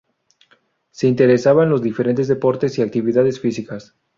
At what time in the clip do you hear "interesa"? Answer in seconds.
1.07-1.51